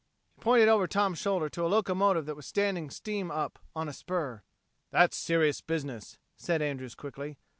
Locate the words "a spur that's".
3.87-5.15